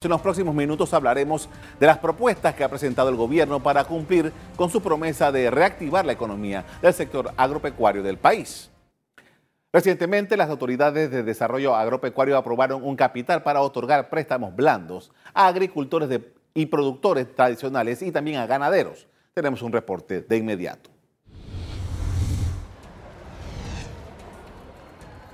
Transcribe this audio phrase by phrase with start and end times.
[0.00, 1.48] En los próximos minutos hablaremos
[1.80, 6.06] de las propuestas que ha presentado el gobierno para cumplir con su promesa de reactivar
[6.06, 8.70] la economía del sector agropecuario del país.
[9.72, 16.20] Recientemente, las autoridades de desarrollo agropecuario aprobaron un capital para otorgar préstamos blandos a agricultores
[16.54, 19.08] y productores tradicionales y también a ganaderos.
[19.34, 20.90] Tenemos un reporte de inmediato.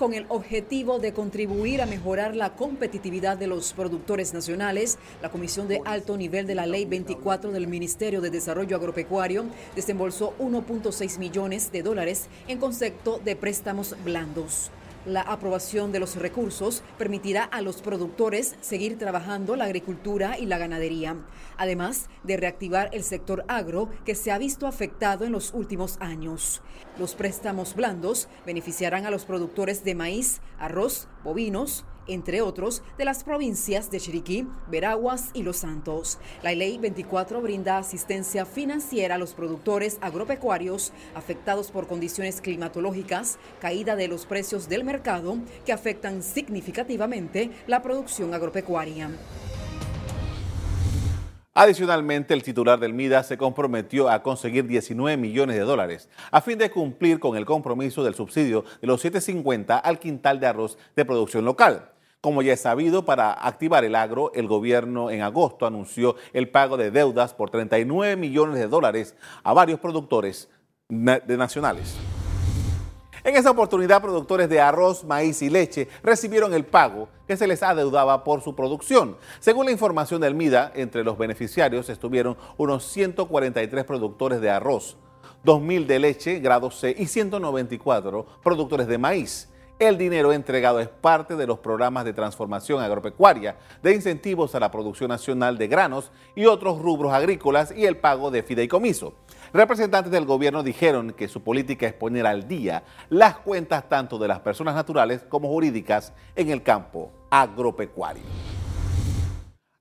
[0.00, 5.68] Con el objetivo de contribuir a mejorar la competitividad de los productores nacionales, la Comisión
[5.68, 9.44] de Alto Nivel de la Ley 24 del Ministerio de Desarrollo Agropecuario
[9.76, 14.70] desembolsó 1.6 millones de dólares en concepto de préstamos blandos.
[15.06, 20.58] La aprobación de los recursos permitirá a los productores seguir trabajando la agricultura y la
[20.58, 21.16] ganadería,
[21.56, 26.60] además de reactivar el sector agro que se ha visto afectado en los últimos años.
[26.98, 33.24] Los préstamos blandos beneficiarán a los productores de maíz, arroz, bovinos, entre otros, de las
[33.24, 36.18] provincias de Chiriquí, Veraguas y Los Santos.
[36.42, 43.96] La Ley 24 brinda asistencia financiera a los productores agropecuarios afectados por condiciones climatológicas, caída
[43.96, 49.10] de los precios del mercado que afectan significativamente la producción agropecuaria.
[51.52, 56.56] Adicionalmente, el titular del MIDA se comprometió a conseguir 19 millones de dólares a fin
[56.58, 61.04] de cumplir con el compromiso del subsidio de los 750 al quintal de arroz de
[61.04, 61.90] producción local.
[62.20, 66.76] Como ya es sabido, para activar el agro, el gobierno en agosto anunció el pago
[66.76, 70.50] de deudas por 39 millones de dólares a varios productores
[70.88, 71.96] nacionales.
[73.22, 77.62] En esa oportunidad, productores de arroz, maíz y leche recibieron el pago que se les
[77.62, 79.16] adeudaba por su producción.
[79.40, 84.96] Según la información del MIDA, entre los beneficiarios estuvieron unos 143 productores de arroz,
[85.44, 89.50] 2.000 de leche, grado C, y 194 productores de maíz.
[89.78, 94.70] El dinero entregado es parte de los programas de transformación agropecuaria, de incentivos a la
[94.70, 99.14] producción nacional de granos y otros rubros agrícolas y el pago de fideicomiso.
[99.52, 104.28] Representantes del gobierno dijeron que su política es poner al día las cuentas tanto de
[104.28, 108.22] las personas naturales como jurídicas en el campo agropecuario.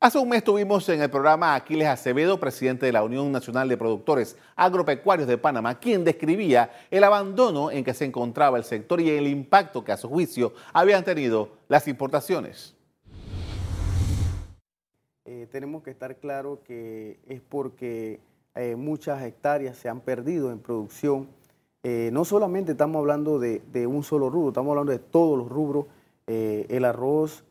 [0.00, 3.76] Hace un mes tuvimos en el programa Aquiles Acevedo, presidente de la Unión Nacional de
[3.76, 9.10] Productores Agropecuarios de Panamá, quien describía el abandono en que se encontraba el sector y
[9.10, 12.74] el impacto que a su juicio habían tenido las importaciones.
[15.26, 18.20] Eh, tenemos que estar claro que es porque
[18.58, 21.28] eh, muchas hectáreas se han perdido en producción.
[21.84, 25.86] Eh, no solamente estamos hablando de, un solo rubro, estamos hablando de todos los rubros.
[26.26, 27.44] Eh, el arroz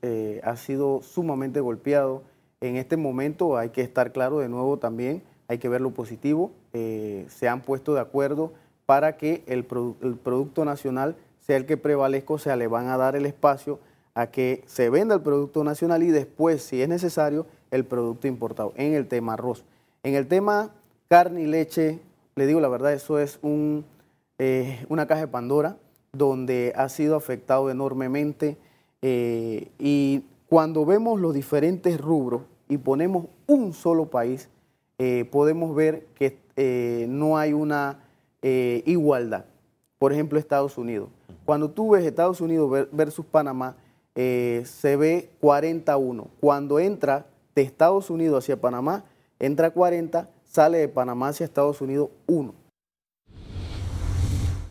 [0.43, 2.23] ha sido sumamente golpeado.
[2.59, 6.51] En este momento hay que estar claro de nuevo también, hay que ver lo positivo.
[6.73, 8.51] se han puesto de acuerdo
[8.85, 9.65] para que el,
[10.01, 13.79] el producto nacional sea el que prevalezca, o sea, le van a dar el espacio
[14.13, 18.73] a que se venda el producto nacional y después, si es necesario, el producto importado
[18.75, 19.63] en el tema arroz.
[20.03, 20.71] En el tema
[21.07, 21.99] carne y leche,
[22.35, 23.85] le digo la verdad, eso es un,
[24.37, 25.77] eh, una caja de Pandora
[26.13, 28.57] donde ha sido afectado enormemente
[29.01, 34.49] eh, y cuando vemos los diferentes rubros y ponemos un solo país,
[34.97, 36.45] eh, podemos ver que
[37.07, 37.99] no hay una
[38.41, 39.45] igualdad.
[39.99, 41.09] Por ejemplo, Estados Unidos.
[41.45, 43.75] Cuando tú ves Estados Unidos versus Panamá,
[44.15, 46.27] se ve 41.
[46.39, 49.03] Cuando entra de Estados Unidos hacia Panamá,
[49.37, 52.55] entra 40 sale de Panamá hacia Estados Unidos uno.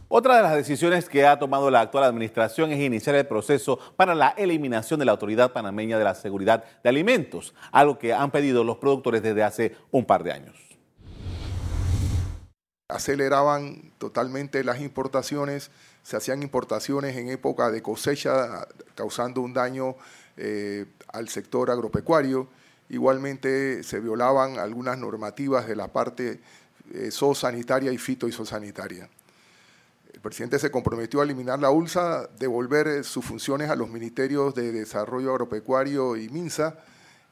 [0.08, 4.14] Otra de las decisiones que ha tomado la actual administración es iniciar el proceso para
[4.14, 8.62] la eliminación de la Autoridad Panameña de la Seguridad de Alimentos, algo que han pedido
[8.62, 10.56] los productores desde hace un par de años.
[12.88, 15.72] Aceleraban totalmente las importaciones,
[16.04, 19.96] se hacían importaciones en época de cosecha, causando un daño
[20.36, 22.46] eh, al sector agropecuario
[22.88, 26.40] Igualmente se violaban algunas normativas de la parte
[26.92, 29.08] eh, zoosanitaria y fitoisosanitaria.
[30.12, 34.54] El presidente se comprometió a eliminar la ULSA, devolver eh, sus funciones a los ministerios
[34.54, 36.78] de Desarrollo Agropecuario y MINSA.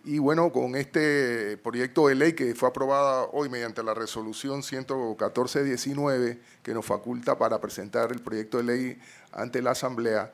[0.04, 6.38] Y bueno, con este proyecto de ley que fue aprobada hoy mediante la resolución 114-19,
[6.62, 8.98] que nos faculta para presentar el proyecto de ley
[9.32, 10.30] ante la Asamblea,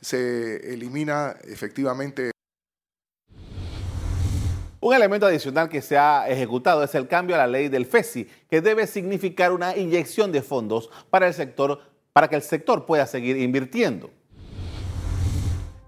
[0.00, 2.30] se elimina efectivamente
[4.80, 8.26] un elemento adicional que se ha ejecutado es el cambio a la ley del FESI,
[8.48, 11.80] que debe significar una inyección de fondos para el sector
[12.12, 14.10] para que el sector pueda seguir invirtiendo.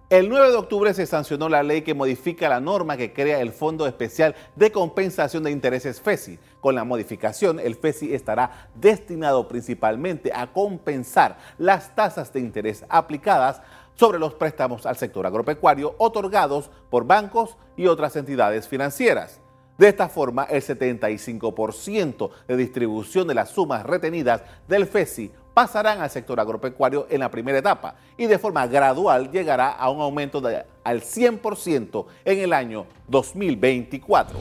[0.09, 3.51] El 9 de octubre se sancionó la ley que modifica la norma que crea el
[3.51, 6.39] Fondo Especial de Compensación de Intereses FESI.
[6.61, 13.63] Con la modificación, el FESI estará destinado principalmente a compensar las tasas de interés aplicadas
[13.95, 19.41] sobre los préstamos al sector agropecuario otorgados por bancos y otras entidades financieras.
[19.79, 26.11] De esta forma, el 75% de distribución de las sumas retenidas del FESI pasarán al
[26.11, 30.43] sector agropecuario en la primera etapa y de forma gradual llegará a un aumento
[30.85, 34.39] al 100% en el año 2024.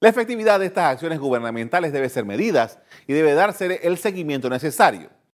[0.00, 5.08] La efectividad de estas acciones gubernamentales debe ser medidas y debe darse el seguimiento necesario.